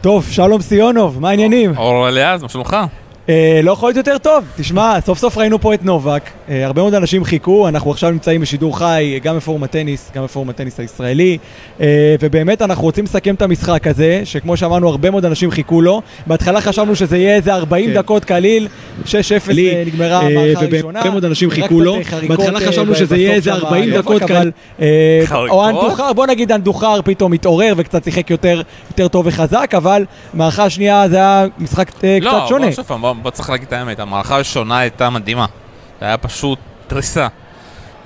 טוב, 0.00 0.26
שלום 0.30 0.60
סיונוב, 0.60 1.20
מה 1.20 1.28
העניינים? 1.28 1.76
אור 1.76 2.08
אליעז, 2.08 2.42
מה 2.42 2.48
שלומך? 2.48 2.76
אה, 3.28 3.60
לא 3.62 3.72
יכול 3.72 3.88
להיות 3.88 3.96
יותר 3.96 4.18
טוב. 4.18 4.44
תשמע, 4.56 5.00
סוף 5.00 5.18
סוף 5.18 5.38
ראינו 5.38 5.60
פה 5.60 5.74
את 5.74 5.84
נובק, 5.84 6.22
אה, 6.48 6.66
הרבה 6.66 6.82
מאוד 6.82 6.94
אנשים 6.94 7.24
חיכו, 7.24 7.68
אנחנו 7.68 7.90
עכשיו 7.90 8.10
נמצאים 8.10 8.40
בשידור 8.40 8.78
חי, 8.78 9.20
גם 9.22 9.36
בפורום 9.36 9.64
הטניס, 9.64 10.10
גם 10.14 10.24
בפורום 10.24 10.50
הטניס 10.50 10.80
הישראלי, 10.80 11.38
אה, 11.80 12.16
ובאמת 12.20 12.62
אנחנו 12.62 12.84
רוצים 12.84 13.04
לסכם 13.04 13.34
את 13.34 13.42
המשחק 13.42 13.86
הזה, 13.86 14.20
שכמו 14.24 14.56
שאמרנו, 14.56 14.88
הרבה 14.88 15.10
מאוד 15.10 15.24
אנשים 15.24 15.50
חיכו 15.50 15.82
לו. 15.82 16.02
בהתחלה 16.26 16.60
חשבנו 16.60 16.96
שזה 16.96 17.16
יהיה 17.16 17.34
איזה 17.34 17.54
40 17.54 17.90
כן. 17.90 17.94
דקות 17.94 18.24
קליל, 18.24 18.68
6-0 19.04 19.08
לי, 19.48 19.70
אה, 19.70 19.82
נגמרה 19.86 20.20
אה, 20.20 20.26
המערכה 20.26 20.60
הראשונה. 20.60 20.98
הרבה 20.98 21.10
מאוד 21.10 21.24
אנשים 21.24 21.50
חיכו 21.50 21.80
לו. 21.80 21.98
בהתחלה 22.28 22.60
חשבנו 22.60 22.94
שזה 22.94 23.16
יהיה 23.16 23.34
איזה 23.34 23.50
שם 23.50 23.56
40 23.56 23.84
בנובק, 23.84 23.98
דקות 23.98 24.22
חריקות? 25.24 25.50
או 25.50 25.68
אנדוחר, 25.68 26.12
בוא 26.12 26.26
נגיד 26.26 26.52
אנדוחר 26.52 27.00
פתאום 27.04 27.32
התעורר 27.32 27.74
וקצת 27.76 28.04
שיחק 28.04 28.30
יותר 28.30 28.62
יותר 28.90 29.08
טוב 29.08 29.26
וחזק, 29.26 29.70
אבל 29.76 30.04
מערכה 30.34 30.64
השנייה 30.64 31.08
זה 31.08 31.16
היה 31.16 31.46
משחק 31.58 32.04
אה, 32.04 32.18
לא, 32.20 32.30
קצת 32.30 32.48
שונה. 32.48 32.66
פעם, 32.86 33.17
בוא- 33.22 33.30
צריך 33.30 33.50
להגיד 33.50 33.66
את 33.66 33.72
האמת, 33.72 34.00
המערכה 34.00 34.34
הראשונה 34.34 34.78
הייתה 34.78 35.10
מדהימה. 35.10 35.46
זה 36.00 36.06
היה 36.06 36.16
פשוט 36.16 36.58
תריסה. 36.86 37.28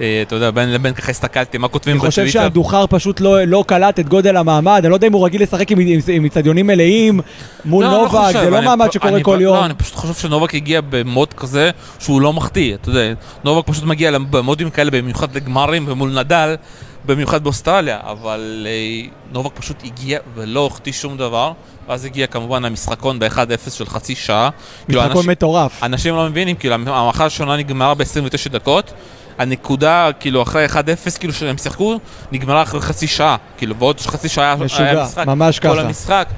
אה, 0.01 0.23
אתה 0.27 0.35
יודע, 0.35 0.51
בין 0.51 0.73
לבין 0.73 0.95
ככה 0.95 1.11
הסתכלתי, 1.11 1.59
מה 1.59 1.69
כותבים 1.69 1.93
אני 1.97 2.01
חושב 2.01 2.23
בטוויטר. 2.23 2.41
שהדוכר 2.41 2.85
פשוט 2.91 3.21
לא, 3.21 3.45
לא 3.45 3.65
קלט 3.67 4.01
את 4.01 4.09
גודל 4.09 4.37
המעמד, 4.37 4.81
אני 4.85 4.91
לא 4.91 4.95
יודע 4.95 5.07
אם 5.07 5.13
הוא 5.13 5.27
רגיל 5.27 5.43
לשחק 5.43 5.71
עם, 5.71 5.79
איצטדיונים 6.25 6.67
מלאים 6.67 7.21
מול 7.65 7.85
לא, 7.85 7.91
אני 7.91 7.99
נובק, 8.03 8.11
חושב, 8.27 8.41
זה 8.45 8.51
לא 8.51 8.63
מעמד 8.63 8.93
שקורה 8.93 9.23
כל 9.23 9.39
יום. 9.41 9.57
לא, 9.57 9.65
אני 9.65 9.75
פשוט 9.75 9.95
חושב 9.95 10.15
שנובק 10.15 10.55
הגיע 10.55 10.81
במוד 10.91 11.33
כזה 11.35 11.71
שהוא 11.99 12.21
לא 12.21 12.33
מחטיא, 12.33 12.75
אתה 12.75 12.89
יודע, 12.89 13.01
נובק 13.45 13.67
פשוט 13.67 13.85
מגיע 13.85 14.11
במודים 14.31 14.71
כאלה, 14.71 14.91
במיוחד 14.91 15.37
לגמרים 15.37 15.85
ומול 15.89 16.19
נדל, 16.19 16.55
במיוחד 17.05 17.45
באוסטרליה, 17.45 17.99
אבל 18.03 18.67
אה, 18.69 19.09
נובק 19.33 19.51
פשוט 19.55 19.77
הגיע 19.85 20.19
ולא 20.35 20.67
החטיא 20.67 20.93
שום 20.93 21.17
דבר, 21.17 21.53
ואז 21.93 22.05
הגיע 22.05 22.27
כמובן 22.27 22.65
המשחקון 22.65 23.19
ב-1-0 23.19 23.71
של 23.71 23.87
חצי 23.87 24.15
שעה. 24.15 24.51
כאילו, 24.87 25.01
משחקון 25.01 25.17
אנשים- 25.17 25.31
מטורף. 25.31 25.83
אנשים 25.85 26.15
לא 26.17 26.29
מבינים, 26.29 26.57
כאילו 26.57 26.75
המערכה 26.75 27.23
הראשונה 27.23 27.57
נגמרה 27.57 27.95
ב-29 27.95 28.07
דקות, 28.51 28.93
הנקודה, 29.39 30.11
כאילו 30.21 30.43
אחרי 30.43 30.67
1-0, 30.67 30.77
כאילו 31.19 31.33
שהם 31.33 31.59
שיחקו, 31.59 31.99
נגמרה 32.33 32.63
אחרי 32.63 32.81
חצי 32.81 33.07
שעה, 33.07 33.37
כאילו 33.57 33.77
ועוד 33.77 34.01
חצי 34.01 34.29
שעה 34.29 34.45
היה 34.45 34.57
משוגע, 34.57 35.05
משחק, 35.05 35.27
ממש 35.27 35.59
כל 35.59 35.69
ככה. 35.69 35.81
המשחק. 35.81 36.29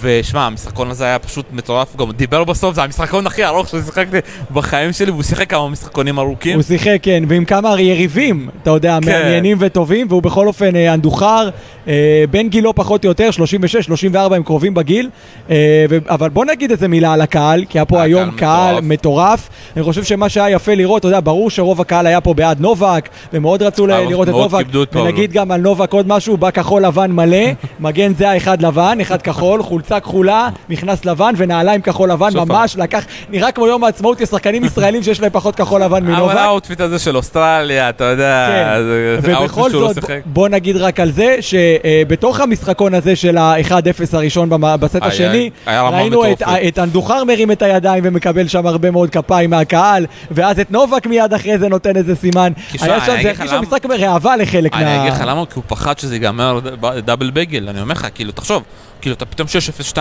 ושמע, 0.00 0.46
המשחקון 0.46 0.90
הזה 0.90 1.04
היה 1.04 1.18
פשוט 1.18 1.46
מטורף, 1.52 1.96
גם 1.96 2.12
דיבר 2.12 2.44
בסוף, 2.44 2.74
זה 2.74 2.82
המשחקון 2.82 3.26
הכי 3.26 3.44
ארוך 3.44 3.68
ששיחקתי 3.68 4.16
בחיים 4.50 4.92
שלי, 4.92 5.10
והוא 5.10 5.22
שיחק 5.22 5.50
כמה 5.50 5.68
משחקונים 5.68 6.18
ארוכים. 6.18 6.54
הוא 6.54 6.62
שיחק, 6.62 6.98
כן, 7.02 7.22
ועם 7.28 7.44
כמה 7.44 7.80
יריבים, 7.80 8.48
אתה 8.62 8.70
יודע, 8.70 8.98
כן. 9.02 9.10
מעניינים 9.12 9.56
וטובים, 9.60 10.06
והוא 10.10 10.22
בכל 10.22 10.46
אופן 10.46 10.76
אה, 10.76 10.94
אנדוחר, 10.94 11.48
אה, 11.88 12.24
בין 12.30 12.48
גילו 12.48 12.74
פחות 12.74 13.04
או 13.04 13.10
יותר, 13.10 13.30
36-34 13.32 14.34
הם 14.34 14.42
קרובים 14.42 14.74
בגיל, 14.74 15.08
אה, 15.50 15.56
ו- 15.90 15.98
אבל 16.08 16.28
בוא 16.28 16.44
נגיד 16.44 16.70
איזה 16.70 16.88
מילה 16.88 17.12
על 17.12 17.20
הקהל, 17.20 17.64
כי 17.68 17.78
היה 17.78 17.84
פה 17.84 18.02
היום 18.02 18.30
קהל 18.30 18.74
מטורף. 18.80 18.92
מטורף, 19.02 19.48
אני 19.76 19.84
חושב 19.84 20.04
שמה 20.04 20.28
שהיה 20.28 20.50
יפה 20.54 20.74
לראות, 20.74 21.00
אתה 21.00 21.08
יודע, 21.08 21.20
ברור 21.20 21.50
שרוב 21.50 21.80
הקהל 21.80 22.06
היה 22.06 22.20
פה 22.20 22.34
בעד 22.34 22.60
נובק, 22.60 23.08
ומאוד 23.32 23.62
רצו 23.62 23.86
ל- 23.86 23.92
אבל 23.92 24.08
לראות 24.08 24.28
את 24.28 24.32
נובק. 24.34 24.64
ונגיד 24.94 25.32
גם 25.32 25.50
על 25.52 25.60
נובק 25.60 25.92
עוד 25.92 26.08
משהו, 26.08 26.36
בא 26.36 26.50
כחול 26.50 26.84
לבן 26.86 27.12
מלא, 27.12 27.36
מגן 27.80 28.14
זה 28.14 28.30
האחד 28.30 28.62
לבן, 28.62 28.98
אחד 29.00 29.22
כחול, 29.22 29.62
חולצה 29.72 30.00
כחולה, 30.00 30.48
נכנס 30.68 31.04
לבן 31.04 31.34
ונעליים 31.36 31.80
כחול 31.80 32.10
לבן, 32.10 32.30
שוב 32.30 32.52
ממש 32.52 32.76
לקח, 32.76 33.04
נראה 33.30 33.52
כמו 33.52 33.66
יום 33.66 33.84
העצמאות, 33.84 34.20
יש 34.20 34.28
שחקנים 34.28 34.64
ישראלים 34.64 35.02
שיש 35.02 35.20
להם 35.20 35.30
פחות 35.32 35.56
כחול 35.56 35.82
לבן 35.82 36.04
מנובק. 36.04 36.22
אבל 36.32 36.38
ה 36.38 36.44
outfit 36.44 36.80
הזה 36.80 36.98
של 36.98 37.16
אוסטרליה, 37.16 37.88
אתה 37.88 38.04
יודע, 38.04 38.46
כן. 38.48 38.82
זה- 38.82 39.16
ובכל 39.18 39.32
ה 39.32 39.37
outfit 39.37 39.70
שהוא 39.70 39.82
לא 39.82 39.92
זאת, 39.92 39.94
שיחק. 40.04 40.20
בוא 40.26 40.48
נגיד 40.48 40.76
רק 40.76 41.00
על 41.00 41.10
זה, 41.12 41.36
שבתוך 41.40 42.40
המשחקון 42.40 42.94
הזה 42.94 43.16
של 43.16 43.38
ה-1-0 43.38 43.72
הראשון 44.12 44.48
בסט 44.80 44.94
היה- 44.94 45.06
השני, 45.06 45.50
היה 45.66 45.82
ראינו 45.88 46.32
את-. 46.32 46.42
את 46.68 46.78
אנדוחר 46.78 47.24
מרים 47.24 47.50
את 47.52 47.62
הידיים 47.62 48.02
ומקבל 48.06 48.48
שם 48.48 48.66
הרבה 48.66 48.90
מאוד 48.90 49.10
כפיים 49.10 49.50
מהקהל, 49.50 50.06
ואז 50.30 50.60
את 50.60 50.70
נובק 50.70 51.06
מיד 51.06 51.32
אחרי 51.34 51.58
זה 51.58 51.68
נותן 51.68 51.96
איזה 51.96 52.16
סימן. 52.16 52.52
היה 52.80 52.94
אני 52.96 53.00
שם, 53.00 53.06
זה 53.06 53.12
הרגיש 53.12 53.40
למה- 53.40 53.48
שם 53.48 53.60
משחק 53.62 53.86
ראווה 53.86 54.36
לחלק 54.36 54.74
אני 54.74 54.84
מה... 54.84 55.02
אגיד 55.02 55.12
לך 55.12 55.22
למה, 55.26 55.46
כי 55.46 55.52
הוא 55.54 55.64
פחד 55.66 55.98
שזה 55.98 56.14
ייגמר 56.14 56.60
double 57.04 57.30
bagel, 57.30 57.68
אני 57.68 57.80
אומר 57.80 57.92
לך, 57.92 58.06
כאילו, 58.14 58.32
תחשוב, 58.32 58.62
כאילו, 59.00 59.14
אתה 59.16 59.24
פתאום 59.24 59.48
6-0, 59.48 59.61
2-0, 59.92 59.96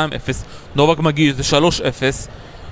נובק 0.75 0.99
מגיע, 0.99 1.33
זה 1.33 1.44
3-0, 1.44 1.61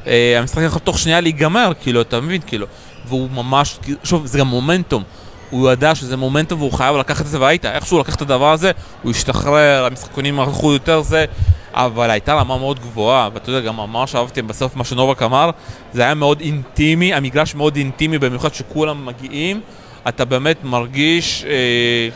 אה, 0.07 0.39
המשחק 0.39 0.61
יכול 0.65 0.79
תוך 0.79 0.99
שנייה 0.99 1.21
להיגמר, 1.21 1.71
כאילו, 1.81 2.01
אתה 2.01 2.21
מבין, 2.21 2.41
כאילו, 2.47 2.67
והוא 3.07 3.29
ממש, 3.29 3.79
שוב, 4.03 4.25
זה 4.25 4.39
גם 4.39 4.47
מומנטום. 4.47 5.03
הוא 5.49 5.71
ידע 5.71 5.95
שזה 5.95 6.17
מומנטום 6.17 6.59
והוא 6.59 6.73
חייב 6.73 6.95
לקחת 6.95 7.21
את 7.21 7.31
זה 7.31 7.39
והיית, 7.39 7.65
איכשהו 7.65 7.97
הוא 7.97 8.03
לקח 8.03 8.15
את 8.15 8.21
הדבר 8.21 8.51
הזה, 8.51 8.71
הוא 9.03 9.11
השתחרר, 9.11 9.85
המשחקונים 9.85 10.39
הלכו 10.39 10.73
יותר 10.73 11.01
זה, 11.01 11.25
אבל 11.73 12.09
הייתה 12.09 12.33
רמה 12.33 12.57
מאוד 12.57 12.79
גבוהה, 12.79 13.29
ואתה 13.33 13.49
יודע, 13.49 13.67
גם 13.67 13.77
ממש 13.77 14.15
אהבתי 14.15 14.41
בסוף 14.41 14.75
מה 14.75 14.83
שנובק 14.83 15.21
אמר, 15.21 15.49
זה 15.93 16.01
היה 16.01 16.13
מאוד 16.13 16.41
אינטימי, 16.41 17.13
המגרש 17.13 17.55
מאוד 17.55 17.75
אינטימי, 17.75 18.17
במיוחד 18.17 18.53
שכולם 18.53 19.05
מגיעים, 19.05 19.61
אתה 20.07 20.25
באמת 20.25 20.63
מרגיש 20.63 21.45
אה, 21.47 22.09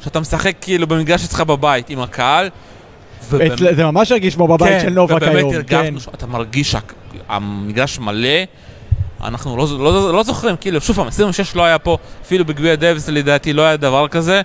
שאתה 0.00 0.20
משחק 0.20 0.54
כאילו 0.60 0.86
במגרש 0.86 1.24
אצלך 1.24 1.40
בבית 1.40 1.90
עם 1.90 2.00
הקהל. 2.00 2.50
ובאמת- 3.30 3.58
זה 3.76 3.84
ממש 3.84 4.12
הרגיש 4.12 4.34
כמו 4.34 4.48
בבית 4.48 4.80
של 4.80 4.90
נובק 4.90 5.22
היום. 5.22 5.46
ובאמת 5.46 5.66
כן. 5.68 5.76
הרגשנו 5.76 6.00
שאתה 6.00 6.26
מרגיש 6.26 6.74
שהמגרש 7.28 7.98
מלא. 7.98 8.28
אנחנו 9.24 9.56
לא, 9.56 9.66
לא, 9.78 10.12
לא 10.12 10.22
זוכרים, 10.22 10.56
כאילו, 10.60 10.80
שוב 10.80 10.96
פעם, 10.96 11.06
26 11.06 11.56
לא 11.56 11.64
היה 11.64 11.78
פה, 11.78 11.96
אפילו 12.22 12.44
בגביע 12.44 12.74
דייוויס 12.74 13.08
לדעתי 13.08 13.52
לא 13.52 13.62
היה 13.62 13.76
דבר 13.76 14.08
כזה. 14.08 14.42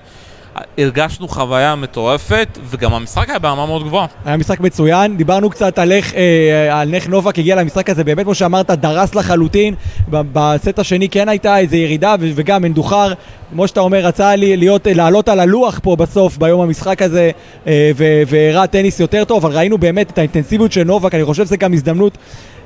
הרגשנו 0.77 1.27
חוויה 1.27 1.75
מטורפת, 1.75 2.57
וגם 2.69 2.93
המשחק 2.93 3.29
היה 3.29 3.39
ברמה 3.39 3.65
מאוד 3.65 3.83
גבוהה. 3.83 4.05
היה 4.25 4.37
משחק 4.37 4.59
מצוין, 4.59 5.17
דיברנו 5.17 5.49
קצת 5.49 5.79
על 5.79 5.91
איך, 5.91 6.13
אה, 6.15 6.81
על 6.81 6.93
איך 6.93 7.07
נובק 7.07 7.39
הגיע 7.39 7.55
למשחק 7.55 7.89
הזה, 7.89 8.03
באמת 8.03 8.25
כמו 8.25 8.35
שאמרת, 8.35 8.71
דרס 8.71 9.15
לחלוטין, 9.15 9.75
בסט 10.09 10.79
השני 10.79 11.09
כן 11.09 11.29
הייתה 11.29 11.57
איזו 11.57 11.75
ירידה, 11.75 12.15
וגם 12.19 12.61
מאנדוחר, 12.61 13.13
כמו 13.51 13.67
שאתה 13.67 13.79
אומר, 13.79 14.05
רצה 14.05 14.35
לי, 14.35 14.57
להיות, 14.57 14.87
לעלות 14.87 15.29
על 15.29 15.39
הלוח 15.39 15.79
פה 15.83 15.95
בסוף, 15.95 16.37
ביום 16.37 16.61
המשחק 16.61 17.01
הזה, 17.01 17.31
אה, 17.67 17.91
והראה 18.27 18.67
טניס 18.67 18.99
יותר 18.99 19.23
טוב, 19.23 19.45
אבל 19.45 19.55
ראינו 19.55 19.77
באמת 19.77 20.11
את 20.11 20.17
האינטנסיביות 20.17 20.71
של 20.71 20.83
נובק, 20.83 21.15
אני 21.15 21.25
חושב 21.25 21.45
שזו 21.45 21.55
גם 21.59 21.73
הזדמנות 21.73 22.17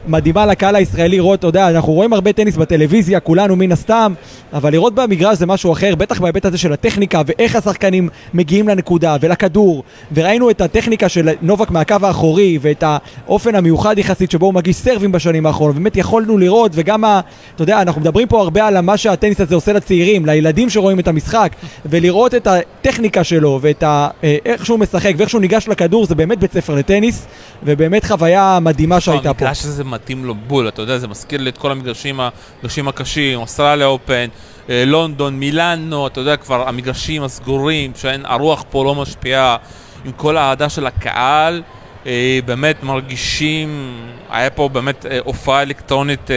מדהימה 0.08 0.46
לקהל 0.46 0.76
הישראלי 0.76 1.18
לראות, 1.18 1.40
אתה 1.40 1.48
יודע, 1.48 1.70
אנחנו 1.70 1.94
רואים 1.94 2.14
הרבה 2.14 2.34
טניס 2.34 2.56
בטלוויזיה, 2.56 3.20
כולנו 3.20 3.56
מן 3.56 3.72
הסתם, 3.72 4.14
אבל 4.54 4.72
לראות 4.72 4.96
במגרש 4.96 5.38
זה 5.38 5.46
משהו 5.46 5.74
אחר, 5.74 5.96
בטח 5.96 6.22
בהיבט 6.22 6.46
הזה 6.46 6.58
של 6.58 6.74
הטכניקה 6.74 7.22
ואיך 7.26 7.56
השחקנים 7.56 8.10
מגיעים 8.34 8.68
לנקודה 8.68 9.16
ולכדור, 9.22 9.84
וראינו 10.14 10.50
את 10.50 10.62
הטכניקה 10.62 11.10
של 11.10 11.30
נובק 11.42 11.72
מהקו 11.72 11.96
האחורי 12.02 12.58
ואת 12.62 12.84
האופן 12.88 13.56
המיוחד 13.56 13.98
יחסית 13.98 14.32
שבו 14.32 14.46
הוא 14.46 14.54
מגיש 14.54 14.76
סרבים 14.76 15.12
בשנים 15.12 15.46
האחרונות, 15.46 15.76
באמת 15.76 15.98
יכולנו 15.98 16.38
לראות, 16.38 16.72
וגם, 16.74 17.04
ה, 17.04 17.22
אתה 17.56 17.64
יודע, 17.64 17.82
אנחנו 17.82 18.02
מדברים 18.02 18.28
פה 18.28 18.42
הרבה 18.42 18.68
על 18.68 18.82
מה 18.82 18.98
שהטניס 18.98 19.42
הזה 19.42 19.56
עושה 19.56 19.74
לצעירים, 19.74 20.26
לילדים 20.26 20.70
שרואים 20.70 21.00
את 21.00 21.08
המשחק, 21.08 21.52
ולראות 21.86 22.36
את 22.36 22.48
הטכניקה 22.48 23.24
שלו 23.24 23.60
ואת 23.62 23.84
ה, 23.84 24.08
אה, 24.24 24.38
איך 24.46 24.66
שהוא 24.66 24.80
משחק 24.80 25.14
ואיך 25.18 25.30
שהוא 25.30 25.42
ניגש 25.42 25.68
לכדור, 25.68 26.06
זה 26.06 26.16
באמת 26.16 26.40
בית 26.40 26.54
ספר 26.54 26.76
לטניס, 26.76 27.26
ובאמת 27.64 28.06
חוויה 28.06 28.60
מדהימה 28.62 29.00
שהייתה 29.00 29.34
פה. 29.34 29.46
מתאים 29.94 30.26
לו 30.26 30.36
בול, 30.36 30.68
אתה 30.68 30.82
יודע, 30.82 30.98
זה 30.98 31.08
מזכיר 31.08 31.42
לי 31.42 31.50
את 31.50 31.58
כל 31.58 31.72
המגרשים 31.72 32.20
המגרשים 32.20 32.88
הקשים, 32.88 33.40
אוסטרליה 33.40 33.88
אופן, 33.88 34.28
אה, 34.70 34.84
לונדון, 34.86 35.34
מילאנו, 35.34 36.08
אתה 36.08 36.20
יודע, 36.20 36.38
כבר 36.38 36.68
המגרשים 36.68 37.24
הסגורים, 37.24 37.92
שאין, 37.96 38.22
הרוח 38.26 38.64
פה 38.70 38.84
לא 38.86 38.96
משפיעה, 38.96 39.58
עם 40.06 40.12
כל 40.12 40.38
האהדה 40.38 40.70
של 40.70 40.88
הקהל, 40.88 41.62
אה, 42.06 42.40
באמת 42.46 42.84
מרגישים, 42.84 43.94
היה 44.30 44.50
פה 44.50 44.70
באמת 44.70 45.06
אה, 45.06 45.20
הופעה 45.24 45.62
אלקטרונית 45.62 46.30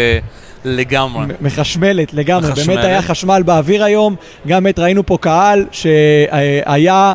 לגמרי. 0.64 1.26
מחשמלת 1.40 2.14
לגמרי, 2.14 2.50
מחשמלת. 2.50 2.66
באמת 2.68 2.84
היה 2.84 3.02
חשמל 3.02 3.42
באוויר 3.46 3.84
היום, 3.84 4.16
גם 4.46 4.62
באמת 4.62 4.78
ראינו 4.78 5.06
פה 5.06 5.18
קהל 5.20 5.66
שהיה, 5.72 7.14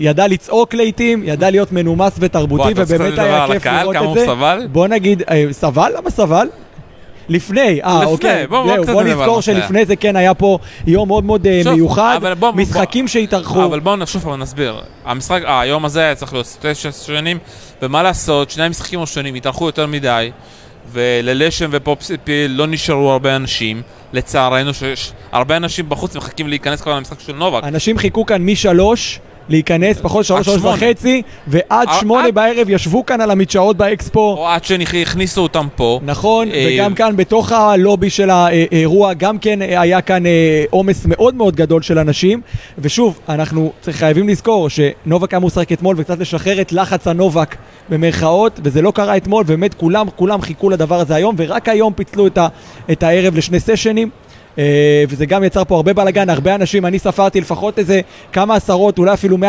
ידע 0.00 0.26
לצעוק 0.26 0.74
לעיתים, 0.74 1.22
ידע 1.24 1.50
להיות 1.50 1.72
מנומס 1.72 2.12
ותרבותי, 2.18 2.72
ובאמת 2.76 3.18
היה 3.18 3.46
כיף 3.52 3.66
לראות 3.66 3.96
את 4.18 4.24
זה. 4.60 4.66
בוא 4.72 4.86
נגיד, 4.88 5.22
אה, 5.30 5.44
סבל? 5.50 5.92
למה 5.98 6.10
סבל? 6.10 6.46
לפני, 7.28 7.80
אה 7.84 8.04
אוקיי, 8.04 8.46
בוא- 8.46 8.76
בוא 8.76 8.92
בוא 8.92 9.02
נזכור. 9.02 9.40
שלפני 9.40 9.84
זה 9.84 9.96
כן 9.96 10.16
היה 10.16 10.34
פה 10.34 10.58
יום 10.86 11.08
מאוד 11.08 11.24
מאוד 11.24 11.46
אה, 11.46 11.60
שוב, 11.64 11.72
מיוחד, 11.72 12.14
אבל 12.16 12.34
בוא- 12.34 12.52
משחקים 12.52 13.08
שהתארחו. 13.08 13.64
אבל 13.64 13.80
בואו 13.80 14.06
שוב 14.06 14.22
פעם 14.22 14.40
נסביר. 14.42 14.80
המשחק, 15.04 15.40
אה, 15.44 15.60
היום 15.60 15.84
הזה 15.84 16.00
היה 16.00 16.14
צריך 16.14 16.32
להיות 16.32 16.56
תשע 16.60 16.92
שנים, 16.92 17.38
ומה 17.82 18.02
לעשות, 18.02 18.50
שני 18.50 18.64
המשחקים 18.64 18.98
הראשונים 18.98 19.34
התארחו 19.34 19.66
יותר 19.66 19.86
מדי, 19.86 20.30
וללשם 20.92 21.68
ופופסיפיל 21.72 22.50
לא 22.50 22.66
נשארו 22.66 23.10
הרבה 23.12 23.36
אנשים. 23.36 23.82
לצערנו, 24.12 24.74
שיש 24.74 25.12
הרבה 25.32 25.56
אנשים 25.56 25.88
בחוץ 25.88 26.16
מחכים 26.16 26.48
להיכנס 26.48 26.80
כבר 26.80 26.96
למשחק 26.96 27.20
של 27.20 27.32
נובק. 27.32 27.64
אנשים 27.64 27.98
חיכו 27.98 28.26
כאן 28.26 28.42
משלוש 28.46 29.20
להיכנס, 29.48 29.96
פחות 30.02 30.24
שלוש, 30.24 30.46
שלוש. 30.46 30.62
וחצי, 30.62 31.22
ועד 31.46 31.64
עד- 31.88 32.00
שמונה 32.00 32.26
עד- 32.28 32.34
בערב 32.34 32.70
ישבו 32.70 33.06
כאן 33.06 33.20
על 33.20 33.30
המדשאות 33.30 33.76
באקספו. 33.76 34.20
או 34.38 34.48
עד 34.48 34.64
שהכניסו 34.64 35.40
אותם 35.42 35.66
פה. 35.76 36.00
נכון, 36.04 36.48
אה, 36.50 36.68
וגם 36.74 36.94
כאן 36.94 37.16
בתוך 37.16 37.52
הלובי 37.52 38.10
של 38.10 38.30
האירוע, 38.30 39.12
גם 39.14 39.38
כן 39.38 39.58
היה 39.62 40.00
כאן 40.00 40.26
אה, 40.26 40.30
עומס 40.70 41.06
מאוד 41.06 41.34
מאוד 41.34 41.56
גדול 41.56 41.82
של 41.82 41.98
אנשים. 41.98 42.40
ושוב, 42.78 43.18
אנחנו 43.28 43.72
חייבים 43.90 44.28
לזכור 44.28 44.68
שנובק 44.70 45.32
היה 45.32 45.40
מושחק 45.40 45.72
אתמול 45.72 45.94
וקצת 45.98 46.18
לשחרר 46.18 46.60
את 46.60 46.72
לחץ 46.72 47.06
הנובק 47.06 47.56
במרכאות, 47.88 48.60
וזה 48.64 48.82
לא 48.82 48.90
קרה 48.90 49.16
אתמול, 49.16 49.44
באמת 49.44 49.74
כולם, 49.74 50.06
כולם 50.16 50.40
חיכו 50.42 50.70
לדבר 50.70 51.00
הזה 51.00 51.14
היום, 51.14 51.34
ורק 51.38 51.68
היום 51.68 51.92
פיצלו 51.92 52.26
את, 52.26 52.38
ה, 52.38 52.48
את 52.92 53.02
הערב 53.02 53.36
לשני 53.36 53.60
סשנים. 53.60 54.10
אה, 54.58 55.04
וזה 55.08 55.26
גם 55.26 55.44
יצר 55.44 55.64
פה 55.64 55.76
הרבה 55.76 55.92
בלאגן, 55.92 56.30
הרבה 56.30 56.54
אנשים, 56.54 56.86
אני 56.86 56.98
ספרתי 56.98 57.40
לפחות 57.40 57.78
איזה 57.78 58.00
כמה 58.32 58.54
עשרות, 58.54 58.98
אולי 58.98 59.12
אפילו 59.12 59.36
100-200 59.36 59.40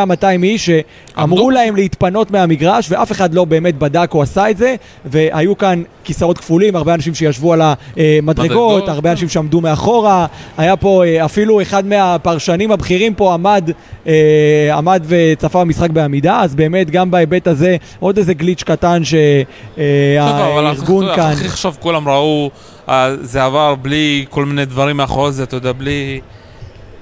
איש, 0.43 0.69
שאמרו. 0.69 1.55
להם 1.55 1.75
להתפנות 1.75 2.31
מהמגרש, 2.31 2.91
ואף 2.91 3.11
אחד 3.11 3.33
לא 3.33 3.45
באמת 3.45 3.77
בדק 3.77 4.09
או 4.13 4.21
עשה 4.21 4.49
את 4.49 4.57
זה, 4.57 4.75
והיו 5.05 5.57
כאן 5.57 5.83
כיסאות 6.03 6.37
כפולים, 6.37 6.75
הרבה 6.75 6.93
אנשים 6.93 7.15
שישבו 7.15 7.53
על 7.53 7.61
המדרגות, 7.61 8.23
מדרגות, 8.23 8.89
הרבה. 8.89 9.11
אנשים 9.11 9.29
שעמדו 9.29 9.61
מאחורה, 9.61 10.25
היה 10.57 10.75
פה 10.75 11.03
אה, 11.05 11.25
אפילו 11.25 11.61
אחד 11.61 11.85
מהפרשנים 11.85 12.71
הבכירים 12.71 13.13
פה 13.13 13.33
עמד, 13.33 13.69
אה, 14.07 14.71
עמד 14.77 15.03
וצפה 15.07 15.61
במשחק 15.61 15.89
בעמידה, 15.89 16.41
אז 16.41 16.55
באמת 16.55 16.91
גם 16.91 17.11
בהיבט 17.11 17.47
הזה, 17.47 17.77
עוד 17.99 18.17
איזה 18.17 18.33
גליץ' 18.33 18.63
קטן 18.63 18.95
אבל 18.95 19.03
שהארגון 19.03 21.05
כאן... 21.15 21.31
הכי 21.31 21.49
חשוב, 21.49 21.77
כולם 21.79 22.09
ראו, 22.09 22.49
זה 23.21 23.43
עבר 23.43 23.75
בלי 23.75 24.25
כל 24.29 24.45
מיני 24.45 24.65
דברים 24.65 24.97
מאחורי 24.97 25.31
זה, 25.31 25.43
אתה 25.43 25.55
יודע, 25.55 25.71
בלי... 25.71 26.21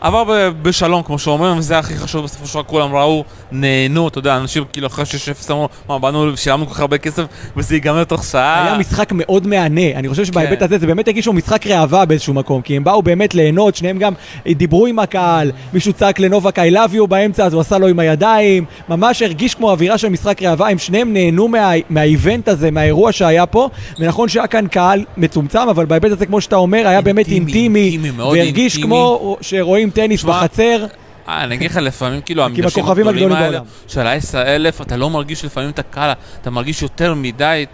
עבר 0.03 0.23
ב- 0.23 0.49
בשלום, 0.61 1.03
כמו 1.03 1.19
שאומרים, 1.19 1.57
וזה 1.57 1.79
הכי 1.79 1.97
חשוב, 1.97 2.23
בסופו 2.23 2.47
של 2.47 2.53
דבר 2.53 2.63
כולם 2.63 2.95
ראו, 2.95 3.23
נהנו, 3.51 4.07
אתה 4.07 4.19
יודע, 4.19 4.37
אנשים 4.37 4.63
כאילו 4.73 4.87
אחרי 4.87 5.05
שש 5.05 5.29
אפס 5.29 5.51
אמרו, 5.51 5.69
מה, 5.89 5.99
באנו, 5.99 6.37
שילמנו 6.37 6.67
כל 6.67 6.73
כך 6.73 6.79
הרבה 6.79 6.97
כסף, 6.97 7.23
וזה 7.57 7.75
ייגמר 7.75 8.03
תוך 8.03 8.23
שעה. 8.23 8.63
היה 8.65 8.77
משחק 8.77 9.09
מאוד 9.11 9.47
מהנה, 9.47 9.91
אני 9.95 10.09
חושב 10.09 10.25
שבהיבט 10.25 10.59
כן. 10.59 10.65
הזה 10.65 10.77
זה 10.77 10.87
באמת 10.87 11.07
הרגישו 11.07 11.33
משחק 11.33 11.67
ראווה 11.67 12.05
באיזשהו 12.05 12.33
מקום, 12.33 12.61
כי 12.61 12.75
הם 12.75 12.83
באו 12.83 13.01
באמת 13.01 13.35
ליהנות, 13.35 13.75
שניהם 13.75 13.97
גם 13.99 14.13
דיברו 14.47 14.85
עם 14.85 14.99
הקהל, 14.99 15.51
מישהו 15.73 15.93
צעק 15.93 16.19
לנובק 16.19 16.59
I 16.59 16.73
love 16.73 16.95
you 16.95 17.07
באמצע, 17.07 17.45
אז 17.45 17.53
הוא 17.53 17.61
עשה 17.61 17.77
לו 17.77 17.87
עם 17.87 17.99
הידיים, 17.99 18.65
ממש 18.89 19.21
הרגיש 19.21 19.55
כמו 19.55 19.71
אווירה 19.71 19.97
של 19.97 20.09
משחק 20.09 20.41
ראווה, 20.43 20.69
הם 20.69 20.77
שניהם 20.77 21.13
נהנו 21.13 21.47
מה, 21.47 21.71
מהאיבנט 21.89 22.47
הזה, 22.47 22.71
מהאירוע 22.71 23.11
שהיה 23.11 23.45
פה, 23.45 23.69
ונכון 23.99 24.29
שהיה 24.29 24.47
כאן 24.47 24.67
קהל 24.67 25.03
מצומצם, 25.17 25.69
אבל 25.69 25.85
בהיבט 25.85 26.11
הזה, 26.11 26.25
כמו 26.25 26.41
שאתה 26.41 26.55
אומר, 26.55 26.87
היה 26.87 27.01
באמת 27.01 27.27
אינטימי, 27.27 27.79
אינטימי, 27.79 28.11
והרגיש 28.11 28.73
אינטימי. 28.75 28.83
כמו 28.83 29.37
שרואים 29.41 29.89
טניס 29.93 30.23
בחצר, 30.23 30.85
אה, 31.27 31.43
אני 31.43 31.55
אגיד 31.55 31.71
לך, 31.71 31.77
לפעמים 31.77 32.21
כאילו 32.21 32.43
המגרשים 32.43 32.85
הגדולים 32.87 33.31
האלה, 33.31 33.49
בעולם. 33.49 33.65
של 33.87 34.07
ה-10,000, 34.07 34.83
אתה 34.83 34.97
לא 34.97 35.09
מרגיש 35.09 35.45
לפעמים 35.45 35.69
את 35.69 35.79
הקהל, 35.79 36.11
אתה 36.41 36.49
מרגיש 36.49 36.81
יותר 36.81 37.13
מדי, 37.13 37.65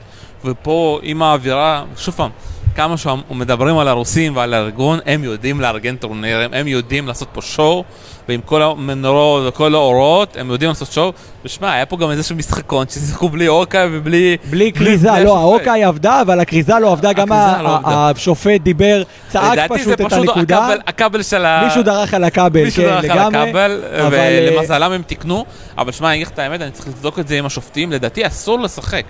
ופה 0.45 0.99
עם 1.03 1.21
האווירה, 1.21 1.83
שוב 1.97 2.15
פעם, 2.15 2.29
כמה 2.75 2.95
שמדברים 2.97 3.77
על 3.77 3.87
הרוסים 3.87 4.35
ועל 4.35 4.53
הארגון, 4.53 4.99
הם 5.05 5.23
יודעים 5.23 5.61
לארגן 5.61 5.95
טורנירים, 5.95 6.53
הם 6.53 6.67
יודעים 6.67 7.07
לעשות 7.07 7.27
פה 7.33 7.41
שואו, 7.41 7.83
ועם 8.29 8.41
כל 8.45 8.61
המנורות 8.61 9.43
וכל 9.47 9.75
האורות, 9.75 10.37
הם 10.39 10.51
יודעים 10.51 10.69
לעשות 10.69 10.91
שואו. 10.91 11.11
ושמע, 11.45 11.73
היה 11.73 11.85
פה 11.85 11.97
גם 11.97 12.11
איזשהו 12.11 12.35
משחקון 12.35 12.85
ששיחקו 12.89 13.29
בלי 13.29 13.47
אורקה 13.47 13.87
ובלי... 13.91 14.37
בלי 14.49 14.71
כריזה, 14.73 15.11
לא. 15.23 15.37
האוקיי 15.37 15.83
עבדה, 15.83 16.21
אבל 16.21 16.39
הכריזה 16.39 16.73
לא 16.81 16.91
עבדה, 16.91 17.13
גם 17.13 17.29
לא 17.63 17.79
השופט 17.83 18.61
דיבר, 18.61 19.03
צעק 19.29 19.51
לדעתי 19.51 19.83
זה 19.83 19.97
פשוט 19.97 20.07
את 20.07 20.13
הנקודה, 20.13 20.57
הכבל- 20.67 20.79
הכבל 20.87 21.23
של 21.23 21.45
ה... 21.45 21.61
מישהו 21.65 21.83
דרך 21.83 22.13
על 22.13 22.23
הכבל, 22.23 22.63
מישהו 22.63 22.83
כן, 22.83 22.89
דרך 22.89 23.03
על 23.03 23.17
לגמרי. 23.19 23.49
הכבל, 23.49 23.81
אבל, 23.99 24.13
אה, 24.13 24.49
ולמזלם 24.51 24.91
הם 24.91 25.01
תיקנו, 25.01 25.45
אבל 25.77 25.91
שמע, 25.91 26.07
אני 26.07 26.15
אגיד 26.15 26.27
לך 26.27 26.33
את 26.33 26.39
האמת, 26.39 26.61
אני 26.61 26.71
צריך 26.71 26.87
לבדוק 26.87 27.19
את 27.19 27.27
זה 27.27 27.37
עם 27.37 27.45
השופטים, 27.45 27.91
לדעתי 27.91 28.27
אסור 28.27 28.59
לשחק 28.59 29.03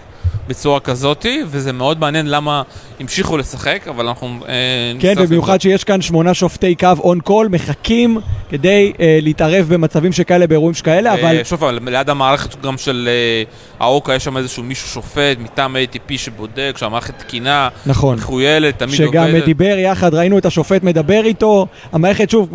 בצורה 0.47 0.79
כזאתי, 0.79 1.41
וזה 1.47 1.73
מאוד 1.73 1.99
מעניין 1.99 2.29
למה 2.29 2.61
המשיכו 2.99 3.37
לשחק, 3.37 3.87
אבל 3.89 4.07
אנחנו... 4.07 4.27
אה, 4.47 4.53
כן, 4.99 5.09
נצטרך 5.09 5.25
ובמיוחד 5.25 5.61
שיש 5.61 5.83
כאן 5.83 6.01
שמונה 6.01 6.33
שופטי 6.33 6.75
קו 6.75 6.87
און 6.99 7.19
קול, 7.19 7.47
מחכים 7.51 8.17
כדי 8.49 8.93
אה, 8.99 9.19
להתערב 9.21 9.65
במצבים 9.69 10.13
שכאלה, 10.13 10.47
באירועים 10.47 10.73
שכאלה, 10.73 11.11
לבדוק. 11.13 11.25
אבל 11.25 11.37
אה, 11.37 11.45
שוב, 11.45 11.63
אבל 11.63 11.79
ליד 11.85 12.09
המערכת 12.09 12.61
גם 12.61 12.77
של 12.77 13.09
אה, 13.11 13.43
האוקה 13.79 14.13
יש 14.13 14.23
שם 14.23 14.37
איזשהו 14.37 14.63
מישהו 14.63 14.87
שופט 14.89 15.37
מטעם 15.39 15.75
ATP 15.75 16.17
שבודק, 16.17 16.75
שהמערכת 16.77 17.13
תקינה, 17.19 17.69
נכון. 17.85 18.17
מחויילת, 18.17 18.79
תמיד 18.79 18.95
שגם 18.95 19.25
עובדת. 19.27 19.45
דיבר 19.45 19.75
יחד, 19.77 20.13
ראינו 20.13 20.37
את 20.37 20.45
השופט 20.45 20.83
מדבר 20.83 21.25
איתו, 21.25 21.67
המערכת 21.93 22.29
שוב, 22.29 22.49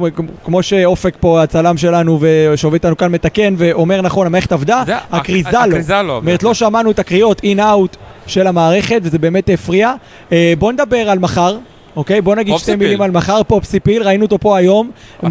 כמו- 0.44 0.62
שאופק 0.62 1.16
פה, 1.20 1.42
הצלם 1.42 1.76
שלנו 1.76 2.18
ושעובד 2.20 2.74
איתנו 2.74 2.96
כאן 2.96 3.12
מתקן 3.12 3.54
ואומר 3.58 4.00
נכון, 4.00 4.26
המערכת 4.26 4.52
עבדה, 4.52 4.82
הכריזה 5.10 5.50
לא. 5.52 5.58
הכריזה 5.58 6.02
לא 6.02 6.16
אומרת. 6.16 6.42
לא 6.42 6.54
שמענו 6.54 6.90
את 6.90 6.98
הקריאות 6.98 7.40
אין-אאוט 7.58 7.96
של 8.26 8.46
המערכת, 8.46 9.00
וזה 9.02 9.18
באמת 9.18 9.50
הפריע. 9.54 9.92
אה, 10.32 10.52
בוא 10.58 10.72
נדבר 10.72 11.10
על 11.10 11.18
מחר. 11.18 11.56
אוקיי, 11.96 12.20
בוא 12.20 12.34
נגיד 12.34 12.54
שתי 12.54 12.58
פופסיפיל. 12.58 12.86
מילים 12.86 13.02
על 13.02 13.10
מחר, 13.10 13.42
פופסיפיל, 13.42 14.02
ראינו 14.02 14.24
אותו 14.24 14.38
פה 14.38 14.56
היום, 14.56 14.90
אה, 15.24 15.28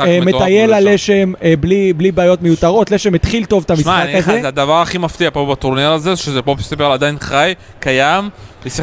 אה, 0.00 0.18
מטייל 0.22 0.74
על 0.74 0.94
לשם. 0.94 1.32
בלי 1.60 1.92
בלי 1.92 2.12
בעיות 2.12 2.42
מיותרות, 2.42 2.90
לשם 2.90 3.14
התחיל 3.14 3.44
טוב 3.44 3.64
את 3.70 3.78
שמע, 3.78 3.94
המשחק 3.96 4.14
הזה. 4.14 4.40
זה 4.42 4.48
הדבר 4.48 4.82
הכי 4.82 4.98
מפתיע 4.98 5.30
פה 5.30 5.46
בטורניר 5.50 5.90
הזה, 5.90 6.16
שזה 6.16 6.42
פופסיפל 6.42 6.82
עדיין 6.84 7.16
חי, 7.20 7.54
קיים, 7.80 8.30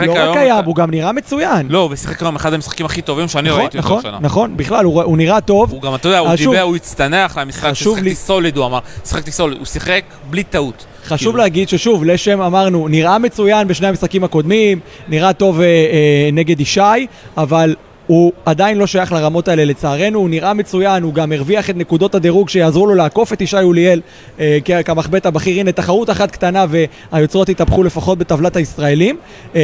לא. 0.05 0.13
רק 0.13 0.37
קיים, 0.37 0.65
הוא 0.65 0.75
גם 0.75 0.91
נראה 0.91 1.11
מצוין. 1.11 1.67
לא, 1.69 1.79
הוא 1.79 1.95
שיחק 1.95 2.21
היום 2.21 2.35
אחד 2.35 2.53
המשחקים 2.53 2.85
הכי 2.85 3.01
טובים 3.01 3.27
שאני 3.27 3.49
נכון, 3.49 3.61
ראיתי 3.61 3.77
אותו 3.77 3.87
נכון, 3.89 3.99
השנה. 3.99 4.17
נכון, 4.21 4.57
בכלל, 4.57 4.85
הוא 4.85 5.17
נראה 5.17 5.41
טוב. 5.41 5.71
הוא 5.71 5.81
גם, 5.81 5.95
אתה 5.95 6.07
יודע, 6.07 6.19
הוא 6.19 6.35
דיבר, 6.35 6.61
הוא 6.61 6.75
הצטנח 6.75 7.37
למשחק, 7.37 7.71
לי- 8.01 8.15
סוליד, 8.15 8.57
הוא 8.57 8.65
אמר, 8.65 8.79
שיחקתי 9.05 9.31
סוליד, 9.31 9.57
הוא 9.57 9.65
שיחק 9.65 10.03
בלי 10.29 10.43
טעות. 10.43 10.85
חשוב 11.05 11.27
כאילו- 11.27 11.37
להגיד 11.37 11.69
ששוב, 11.69 12.03
לשם 12.03 12.41
אמרנו, 12.41 12.87
נראה 12.87 13.17
מצוין 13.17 13.67
בשני 13.67 13.87
המשחקים 13.87 14.23
הקודמים, 14.23 14.79
נראה 15.07 15.33
טוב 15.33 15.61
אה, 15.61 15.65
אה, 15.65 16.29
נגד 16.33 16.59
ישי, 16.59 16.81
אבל 17.37 17.75
הוא 18.07 18.31
עדיין 18.45 18.77
לא 18.77 18.87
שייך 18.87 19.11
לרמות 19.11 19.47
האלה 19.47 19.65
לצערנו, 19.65 20.19
הוא 20.19 20.29
נראה 20.29 20.53
מצוין, 20.53 21.03
הוא 21.03 21.13
גם 21.13 21.31
הרוויח 21.31 21.69
את 21.69 21.77
נקודות 21.77 22.15
הדירוג 22.15 22.49
שיעזרו 22.49 22.87
לו 22.87 22.95
לעקוף 22.95 23.33
את 23.33 23.41
ישי 23.41 23.57
אוליאל 23.57 24.01
אה, 24.39 24.57
כמחבט 24.85 25.25
הבכיר. 25.25 25.59
הנה 25.59 25.71
תחרות 25.71 26.09
אחת 26.09 26.31
קטנה 26.31 26.65
והיוצרות 27.11 27.49
התהפכו 27.49 27.83
לפחות 27.83 28.17
בטבלת 28.17 28.55
הישראלים. 28.55 29.17
אה, 29.55 29.61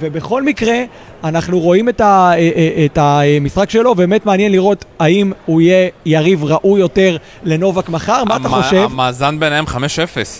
ובכל 0.00 0.42
מקרה, 0.42 0.76
אנחנו 1.24 1.60
רואים 1.60 1.88
את, 1.88 2.00
ה, 2.00 2.30
אה, 2.34 2.50
אה, 2.56 2.84
את 2.84 2.98
המשחק 2.98 3.70
שלו, 3.70 3.94
באמת 3.94 4.26
מעניין 4.26 4.52
לראות 4.52 4.84
האם 4.98 5.32
הוא 5.46 5.60
יהיה 5.60 5.88
יריב 6.06 6.44
ראוי 6.44 6.80
יותר 6.80 7.16
לנובק 7.44 7.88
מחר, 7.88 8.24
מה 8.24 8.36
אתה 8.36 8.48
חושב? 8.48 8.88
המאזן 8.90 9.40
ביניהם 9.40 9.64
5-0, 9.64 9.76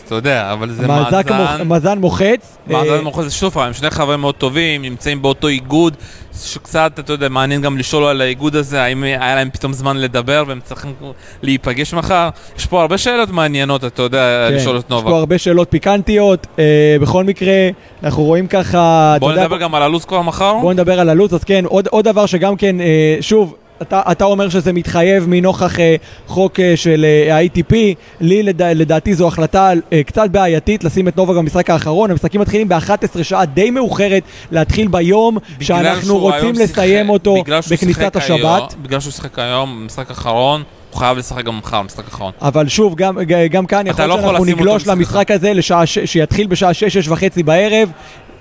אתה 0.07 0.15
יודע, 0.15 0.53
אבל 0.53 0.71
זה 0.71 0.87
מאזן 0.87 1.21
מאזן... 1.65 1.99
מוחץ. 1.99 2.59
מאזן 2.67 2.93
אה, 2.93 3.03
מוחץ 3.03 3.33
שוב 3.33 3.53
פעם, 3.53 3.67
הם 3.67 3.73
שני 3.73 3.91
חברים 3.91 4.21
מאוד 4.21 4.35
טובים, 4.35 4.83
נמצאים 4.83 5.23
באותו 5.23 5.49
איגוד, 5.49 5.97
שקצת, 6.41 6.93
אתה 6.99 7.13
יודע, 7.13 7.29
מעניין 7.29 7.61
גם 7.61 7.79
לשאול 7.79 8.05
על 8.05 8.21
האיגוד 8.21 8.57
הזה, 8.57 8.83
האם 8.83 9.03
היה 9.03 9.35
להם 9.35 9.51
פתאום 9.53 9.73
זמן 9.73 9.97
לדבר 9.97 10.45
והם 10.47 10.61
צריכים 10.65 10.95
להיפגש 11.43 11.95
מחר. 11.95 12.29
יש 12.59 12.67
פה 12.67 12.81
הרבה 12.81 12.99
שאלות 12.99 13.31
מעניינות, 13.31 13.85
אתה 13.85 14.03
יודע, 14.03 14.47
כן, 14.49 14.55
לשאול 14.57 14.79
את 14.79 14.85
יש 14.91 15.03
פה. 15.03 15.19
הרבה 15.19 15.39
שאלות 15.39 15.71
פיקנטיות. 15.71 16.47
אה, 16.59 16.97
בכל 17.01 17.25
מקרה, 17.25 17.69
אנחנו 18.03 18.23
רואים 18.23 18.47
ככה... 18.47 19.17
בוא 19.21 19.31
יודע, 19.31 19.43
נדבר 19.43 19.59
גם 19.59 19.75
על 19.75 19.83
הלו"ז 19.83 20.05
כבר 20.05 20.23
מחר. 20.23 20.55
בואו 20.61 20.73
נדבר 20.73 21.01
על 21.01 21.09
הלו"ז, 21.09 21.35
אז 21.35 21.45
כן, 21.45 21.65
עוד, 21.65 21.87
עוד 21.87 22.05
דבר 22.05 22.27
שגם 22.27 22.57
כן, 22.57 22.81
אה, 22.81 23.17
שוב, 23.21 23.55
אתה, 23.83 24.03
אתה 24.13 24.25
אומר 24.25 24.49
שזה 24.49 24.73
מתחייב 24.73 25.25
מנוכח 25.29 25.81
אה, 25.81 25.97
חוק 26.27 26.61
אה, 26.61 26.73
של 26.77 27.05
אה, 27.29 27.37
ה-ATP, 27.37 27.75
לי 28.21 28.43
לדע, 28.43 28.75
לדעתי 28.75 29.15
זו 29.15 29.29
החלטה 29.29 29.71
אה, 29.93 30.03
קצת 30.03 30.31
בעייתית 30.31 30.85
לשים 30.85 31.09
את 31.09 31.17
נובק 31.17 31.37
במשחק 31.37 31.71
האחרון, 31.71 32.11
המשחקים 32.11 32.41
מתחילים 32.41 32.69
ב-11 32.69 32.93
שעה 33.23 33.45
די 33.45 33.71
מאוחרת, 33.71 34.23
להתחיל 34.53 34.89
ביום 34.89 35.39
שאנחנו 35.61 36.19
רוצים 36.19 36.55
לסיים 36.55 36.99
שיחק- 37.07 37.11
אותו 37.11 37.37
בכניסת 37.71 38.17
השבת. 38.17 38.41
היום- 38.41 38.83
בגלל 38.83 39.01
שהוא 39.01 39.13
שיחק 39.13 39.39
היום 39.39 39.79
במשחק 39.83 40.11
האחרון, 40.11 40.63
הוא 40.91 40.99
חייב 40.99 41.19
לשחק 41.19 41.45
גם 41.45 41.59
מחר, 41.59 41.83
במשחק 41.83 42.05
האחרון. 42.05 42.33
אבל 42.43 42.69
שוב, 42.69 42.95
גם, 42.95 43.15
גם 43.51 43.67
כאן 43.67 43.87
יכול 43.87 44.05
לא 44.05 44.09
להיות 44.09 44.21
יכול 44.21 44.31
שאנחנו 44.37 44.45
נגלוש 44.45 44.87
למשחק 44.87 45.31
הזה 45.31 45.53
לשעה 45.55 45.87
ש... 45.87 45.99
שיתחיל 46.05 46.47
בשעה 46.47 46.75
6, 46.75 46.85
6 46.85 47.09
וחצי 47.09 47.43
בערב, 47.43 47.91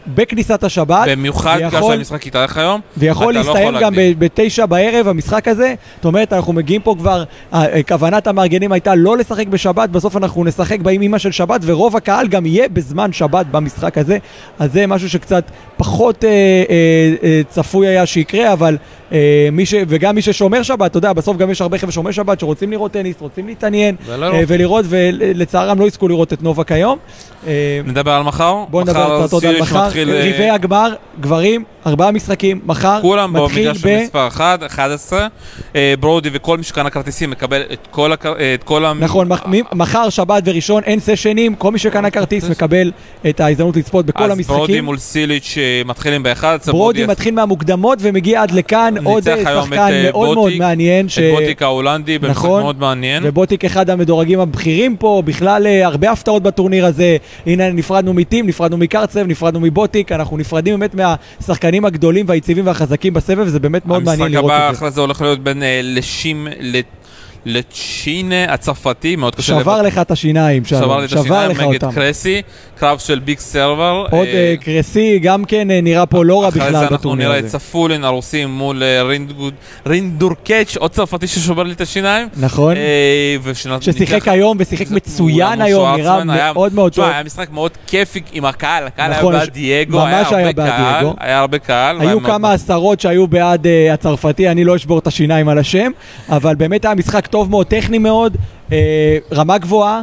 בכניסת 0.08 0.64
השבת. 0.64 1.08
במיוחד 1.08 1.60
בגלל 1.68 1.82
שהמשחק 1.82 2.26
יתארך 2.26 2.58
היום. 2.58 2.82
ויכול 2.98 3.34
לא 3.34 3.40
להסתיים 3.40 3.68
יכול 3.68 3.82
גם 3.82 3.94
בתשע 3.96 4.66
בערב 4.66 5.08
המשחק 5.08 5.48
הזה. 5.48 5.74
זאת 5.96 6.06
אומרת, 6.06 6.34
אנחנו 6.34 6.54
מגיעים 6.54 6.82
פה 6.82 6.96
כבר, 6.98 7.24
כוונת 7.88 8.28
המארגנים 8.28 8.72
הייתה 8.72 8.96
לא 8.96 9.18
לשחק 9.18 9.48
בשבת, 9.48 9.90
בסוף 9.90 10.18
אנחנו 10.18 10.44
נשחק 10.44 10.80
באימא 10.80 11.18
של 11.18 11.32
שבת, 11.32 11.62
ורוב 11.66 11.96
הקהל 11.96 12.28
גם 12.28 12.46
יהיה 12.46 12.70
בזמן 12.70 13.14
שבת 13.14 13.46
במשחק 13.46 13.98
הזה. 13.98 14.18
אז 14.60 14.74
זה 14.74 14.88
משהו 14.88 15.10
שקצת 15.10 15.44
פחות 15.78 16.26
אה, 16.26 16.30
אה, 16.30 17.14
אה, 17.24 17.42
צפוי 17.50 17.88
היה 17.88 18.06
שיקרה, 18.06 18.54
אבל 18.54 18.78
אה, 19.12 19.50
מי 19.52 19.66
ש... 19.66 19.74
וגם 19.88 20.16
מי 20.16 20.22
ששומר 20.22 20.64
שבת, 20.64 20.92
אתה 20.92 20.98
יודע, 20.98 21.14
בסוף 21.14 21.38
גם 21.38 21.50
יש 21.50 21.62
הרבה 21.62 21.78
חבר'ה 21.78 21.92
שומרי 21.92 22.14
שבת 22.14 22.40
שרוצים 22.40 22.72
לראות 22.72 22.92
טניס, 22.92 23.16
רוצים 23.20 23.48
להתעניין, 23.48 23.96
ולא 24.06 24.34
אה, 24.34 24.44
ולראות, 24.48 24.86
ולצערם 24.90 25.80
לא 25.80 25.86
יזכו 25.86 26.08
לראות 26.08 26.34
את 26.34 26.44
נובק 26.44 26.72
היום. 26.72 26.98
אה, 27.48 27.82
נדבר 27.86 28.12
על 28.12 28.24
מחר. 28.24 28.64
בואו 28.70 28.84
נדבר 28.84 29.24
קצת 29.24 29.34
עוד 29.34 29.46
על 29.46 29.62
מחר, 29.62 29.91
מתחיל, 29.92 30.10
אה, 30.10 30.20
רבעי 30.34 30.50
הגמר, 30.50 30.94
גברים, 31.22 31.64
ארבעה 31.86 32.12
משחקים, 32.12 32.60
מחר 32.66 33.00
כולם 33.02 33.34
מתחיל 33.34 33.66
במגרש 33.68 33.82
של 33.82 34.04
מספר 34.04 34.28
1, 34.28 34.64
11, 34.64 35.28
אה, 35.76 35.94
ברודי 36.00 36.30
וכל 36.34 36.58
מי 36.58 36.64
שקנה 36.64 36.90
כרטיסים 36.90 37.30
מקבל 37.30 37.62
את 37.74 37.88
כל 37.92 38.14
הכ- 38.14 38.26
אה, 38.40 38.54
את 38.54 38.64
כל 38.64 38.86
ה... 38.86 38.94
נכון, 38.94 39.30
מחר, 39.74 40.10
שבת 40.10 40.44
וראשון 40.46 40.84
אין 40.84 41.00
סשנים, 41.00 41.56
כל 41.56 41.72
מי 41.72 41.80
שקנה 41.80 42.10
כרטיס 42.10 42.50
מקבל 42.50 42.92
את 43.30 43.40
ההזדמנות 43.40 43.76
לצפות 43.78 44.06
בכל 44.06 44.24
אז 44.24 44.30
ברודי 44.30 44.42
המשחקים. 44.62 44.86
מול 44.86 44.98
סיליץ' 44.98 45.56
אה, 45.58 45.82
מתחילים 45.86 46.24
ב-11, 46.24 46.46
ברודי 46.72 47.06
מתחיל 47.06 47.34
מהמוקדמות 47.34 47.98
ומגיע 48.02 48.42
עד 48.42 48.52
לכאן, 48.52 48.94
עוד 49.04 49.28
אה, 49.30 49.38
שחקן 49.64 49.78
אה, 49.92 50.04
מאוד 50.12 50.26
מאוד 50.26 50.38
בוטיק, 50.38 50.60
מעניין, 50.60 51.10
ש- 51.10 51.20
את 51.20 51.32
בוטיק 51.40 51.62
ההולנדי, 51.62 52.20
במשחק 52.20 52.36
נכון. 52.38 52.62
מאוד 52.64 52.80
מעניין. 52.80 53.24
ובוטיק 53.26 53.66
אחד 53.66 53.90
המדורגים 53.90 54.40
הבכירים 54.40 54.96
פה, 54.98 55.22
בכלל 55.26 55.68
אה, 55.68 55.86
הרבה 55.86 56.12
הפתעות 56.12 56.44
בטורניר 56.44 56.86
הזה. 56.86 57.18
הנה 57.46 57.70
נפרדנו 57.70 58.14
מטים, 58.14 58.48
נפרדנו 58.48 58.78
מקרצב, 58.78 59.20
נפרדנו 59.28 59.60
מבוטיק, 59.60 60.12
אנחנו 60.12 60.38
נפרדים 60.38 60.80
באמת 60.80 60.96
מהשחקנים 60.96 61.71
הגדולים 61.86 62.26
והיציבים 62.30 62.68
והחזקים 62.68 63.14
בסבב, 63.14 63.44
וזה 63.48 63.60
באמת 63.60 63.86
מאוד 63.86 64.04
מעניין 64.04 64.32
לראות 64.32 64.52
המשחק 64.52 64.62
הבא 64.62 64.70
את 64.70 64.76
זה. 64.76 64.80
אחרי 64.80 64.92
זה 64.92 65.02
הולך 65.02 65.22
להיות 65.22 65.40
בין 65.44 65.64
אה, 65.64 65.80
לשים, 65.84 66.48
ל- 66.60 66.80
לצ'ינה 67.46 68.44
הצרפתי, 68.54 69.16
מאוד 69.16 69.36
קשה 69.36 69.60
שבר 69.60 69.82
לך 69.82 69.98
את 69.98 70.12
השיניים, 70.12 70.66
שבר 70.66 70.80
שלום, 70.80 71.00
לי 71.00 71.06
את 71.06 71.10
שבר 71.10 71.36
השיניים 71.36 71.70
נגד. 71.72 71.94
קרסי, 71.94 72.42
קרב 72.80 72.98
של 73.00 73.20
ביג 73.20 73.40
סרבר. 73.40 74.06
עוד 74.12 74.28
אה, 74.28 74.34
אה, 74.34 74.56
קרסי, 74.62 75.20
גם 75.20 75.46
כן 75.46 75.72
אה, 75.72 75.82
נראה 75.82 76.06
פה 76.06 76.26
לא 76.26 76.42
רע 76.42 76.48
אחרי 76.50 76.62
זה 76.62 76.68
בכלל 76.68 76.82
אנחנו 76.82 76.98
בטורניר 76.98 77.28
נראה 77.28 77.40
את 77.40 77.44
הזה. 77.44 77.60
צפולין 77.60 78.04
הרוסים 78.04 78.50
מול 78.50 78.84
אה, 78.84 79.04
רינדגוד- 79.04 79.54
רינדורקץ', 79.88 80.78
עוד 80.78 80.92
צרפתי 80.92 81.28
ששובר 81.28 81.64
לי 81.64 81.74
את 81.74 81.82
השיניים. 81.82 82.28
נכון? 82.38 82.78
אה, 82.78 82.82
ושנת- 83.44 83.84
ששיחק 83.84 84.14
ניצח- 84.14 84.28
היום 84.28 84.58
ושיחק 84.60 84.92
מצוין 84.92 85.62
היום, 85.62 85.96
נראה 86.26 86.54
מאוד 86.54 86.74
מאוד 86.74 86.94
טוב. 86.94 87.06
היה 87.06 87.24
משחק 87.24 87.48
מאוד 87.52 87.72
כיפי 87.88 88.22
עם 88.34 88.46
הקהל, 88.46 88.88
הקהל 88.88 89.12
נכון, 89.12 89.34
היה 89.36 89.44
בעד 89.46 89.54
דייגו, 89.54 90.02
היה 90.06 90.20
הרבה 90.22 90.54
קהל. 90.54 91.06
היה 91.20 91.40
הרבה 91.40 91.58
קהל. 91.58 92.02
היו 92.02 92.24
כמה 92.24 92.52
עשרות 92.54 93.00
שהיו 93.00 93.28
בעד 93.28 93.68
הצרפתי, 93.94 94.50
אני 94.50 94.64
לא 94.64 94.76
אשבור 94.76 95.00
את 95.00 95.08
השיניים 95.08 95.50
על 95.50 95.58
השם, 95.58 95.92
אבל 96.30 96.56
באמת 96.56 96.86
היה 96.86 96.96
משחק 96.96 97.28
טוב 97.32 97.50
מאוד, 97.50 97.68
טכני 97.68 97.98
מאוד, 97.98 98.38
אה, 98.72 99.18
רמה 99.34 99.58
גבוהה. 99.58 100.02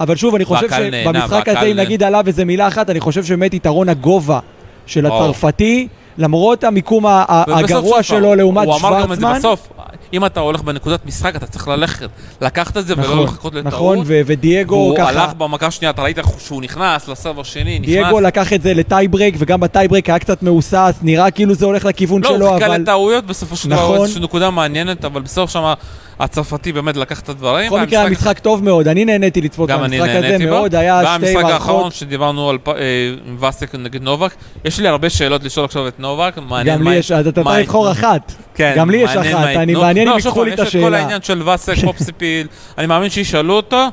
אבל 0.00 0.16
שוב, 0.16 0.34
אני 0.34 0.44
חושב 0.44 0.68
שבמשחק 0.70 1.48
הזה, 1.48 1.60
אם 1.60 1.76
נגיד 1.76 2.02
עליו 2.02 2.24
איזה 2.26 2.44
מילה 2.44 2.68
אחת, 2.68 2.90
אני 2.90 3.00
חושב 3.00 3.24
שבאמת 3.24 3.54
יתרון 3.54 3.88
הגובה 3.88 4.38
של. 4.86 5.06
הצרפתי, 5.06 5.88
למרות 6.18 6.64
המיקום 6.64 7.04
הגרוע 7.06 8.02
שלו 8.02 8.34
לעומת 8.34 8.66
הוא 8.66 8.76
אמר 8.76 9.02
גם 9.02 9.12
את 9.12 9.16
זה 9.16 9.22
שוורצמן. 9.22 9.38
בסוף, 9.38 9.68
אם 10.12 10.26
אתה 10.26 10.40
הולך 10.40 10.62
בנקודת 10.62 11.06
משחק, 11.06 11.36
אתה 11.36 11.46
צריך 11.46 11.68
ללכת, 11.68 12.08
לקחת 12.40 12.76
את 12.76 12.86
זה 12.86 12.94
ולא 12.96 13.04
נכון, 13.04 13.24
לחכות 13.24 13.54
לטעות. 13.54 13.74
נכון, 13.74 13.98
ו- 14.04 14.20
ודייגו 14.26 14.74
והוא 14.74 14.96
ככה, 14.96 15.08
הלך 15.08 15.34
במכה 15.34 15.66
השנייה, 15.66 15.90
אתה 15.90 16.02
ראית 16.02 16.18
שהוא 16.38 16.62
נכנס 16.62 17.08
ל 17.08 17.13
serve 17.13 17.40
השני, 17.40 17.78
נכנס. 17.78 17.94
דייגו 17.94 18.20
לקח 18.20 18.52
את 18.52 18.62
זה 18.62 18.74
ל 18.74 18.80
tiebreak, 18.80 19.34
וגם 19.38 19.60
ב 19.60 19.65
tiebreak 19.65 20.08
היה 20.08 20.18
קצת 20.18 20.42
מהוסס, 20.42 20.94
נראה 21.02 21.30
כאילו 21.30 21.54
זה 21.54 21.66
הולך 21.66 21.84
לכיוון 21.84 22.22
לא, 22.22 22.28
שלו, 22.28 22.46
הוא 22.46 22.54
חיכה 22.54 22.66
אבל... 22.66 22.80
לטעויות 22.80 23.26
בסופו 23.26 23.56
של 23.56 23.68
דבר, 23.70 23.82
נכון. 23.82 24.00
איזושהי 24.00 24.22
נקודה 24.22 24.50
מעניינת, 24.50 25.04
אבל 25.04 25.22
בסוף 25.22 25.50
שם 25.50 25.72
הצרפתי 26.20 26.72
באמת 26.72 26.96
לקח 26.96 27.20
את 27.20 27.28
הדברים. 27.28 27.66
בכל 27.66 27.80
מקרה 27.80 27.98
היה 27.98 28.04
והמשחק- 28.08 28.20
משחק 28.22 28.38
טוב 28.38 28.64
מאוד, 28.64 28.88
אני 28.88 29.04
נהניתי 29.04 29.40
לצפות 29.40 29.70
במשחק 29.70 30.08
הזה. 30.08 30.38
מאוד, 30.46 30.74
היה 30.74 31.00
שתי 31.02 31.06
והמשחק 31.10 31.44
האחרון 31.52 31.76
מערכות, 31.76 31.92
שדיברנו 31.94 32.50
על 32.50 32.58
אה, 32.68 33.48
וסק 33.48 33.74
נגד 33.74 34.02
נובק, 34.02 34.34
יש 34.64 34.80
לי 34.80 34.88
הרבה 34.88 35.10
שאלות 35.10 35.44
לשאול 35.44 35.64
עכשיו 35.64 35.88
את 35.88 36.00
נובק, 36.00 36.38
מעניין 36.48 36.78
גם 36.78 36.88
לי 36.88 36.94
יש, 36.96 37.12
אתה 37.12 37.32
צריך 37.32 37.46
לבחור 37.58 37.90
אחת. 37.92 38.32
כן, 38.54 38.74
גם 38.76 38.90
לי 38.90 38.96
יש 38.96 39.10
אחת, 39.10 39.24
אני. 39.56 39.74
מעניין 39.74 40.08
אם 40.08 40.12
לא, 40.14 40.18
ייקחו 40.18 40.34
פעם, 40.34 40.44
לי 40.48 40.54
את 40.54 40.58
יש 40.58 40.66
את 40.68 40.72
כל 40.72 40.78
השאלה. 40.78 40.98
העניין 40.98 41.22
של 41.22 41.48
וסק, 41.48 41.74
פופסיפיל, 41.84 42.46
אני 42.78 42.86
מאמין 42.86 43.10
שישאלו 43.10 43.54
אותו, 43.54 43.86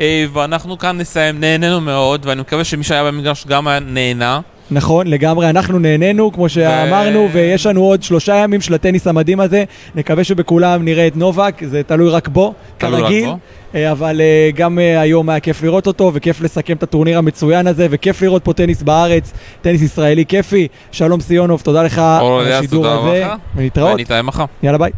אה, 0.00 0.24
ואנחנו 0.32 0.78
כאן 0.78 0.98
נסיים, 0.98 1.40
נהנינו 1.40 1.80
מאוד, 1.80 2.26
ואני 2.26 2.40
מקווה 2.40 2.64
שמי 2.64 2.84
שהיה 2.84 3.04
במגרש 3.04 3.46
גם 3.46 3.68
נהנה. 3.68 4.40
נכון, 4.70 5.06
לגמרי, 5.06 5.50
אנחנו 5.50 5.78
נהנינו, 5.78 6.32
כמו 6.32 6.48
שאמרנו, 6.48 7.28
ויש 7.32 7.66
לנו 7.66 7.82
עוד 7.82 8.02
שלושה 8.02 8.34
ימים 8.36 8.60
של 8.60 8.74
הטניס 8.74 9.06
המדהים 9.06 9.40
הזה. 9.40 9.64
נקווה 9.94 10.24
שבכולם 10.24 10.84
נראה 10.84 11.06
את 11.06 11.16
נובק, 11.16 11.54
זה 11.64 11.82
תלוי 11.82 12.10
רק 12.10 12.28
בו, 12.28 12.54
תלוי 12.78 13.00
רק 13.00 13.00
כרגיל. 13.00 13.26
בו. 13.26 13.38
אה, 13.74 13.92
אבל 13.92 14.20
אה, 14.20 14.50
גם 14.54 14.78
אה, 14.78 15.00
היום 15.00 15.28
היה 15.28 15.40
כיף 15.40 15.62
לראות 15.62 15.86
אותו, 15.86 16.10
וכיף 16.14 16.40
לסכם 16.40 16.72
את 16.72 16.82
הטורניר 16.82 17.18
המצוין 17.18 17.66
הזה, 17.66 17.86
וכיף 17.90 18.22
לראות 18.22 18.44
פה 18.44 18.52
טניס 18.52 18.82
בארץ, 18.82 19.32
טניס 19.62 19.82
ישראלי 19.82 20.26
כיפי. 20.26 20.68
שלום 20.92 21.20
סיונוב, 21.20 21.60
תודה 21.60 21.82
לך 21.82 21.98
על 21.98 22.52
השידור 22.52 22.86
הזה. 22.86 23.26
ונתראות. 23.56 23.94
ונתראה 23.94 24.22
מחר. 24.22 24.44
יאללה 24.62 24.78
ביי. 24.78 24.90